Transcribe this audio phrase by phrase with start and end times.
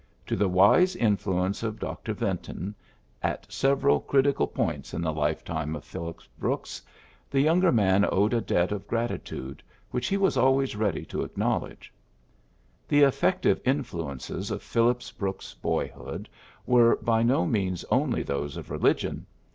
[0.25, 2.15] To the wise influence of Dr.
[2.15, 2.73] Yinton,
[3.21, 7.41] at several criti cal points in the lifetime of Phillips PHILLIPS BROOKS 9 Brooks, the
[7.41, 9.61] younger man owed a debt of gratitude,
[9.91, 11.93] which he was always ready to acknowledge.
[12.87, 16.27] The effective influences of Phillips Brooks's boyhood
[16.65, 19.27] were by no means only those of religion.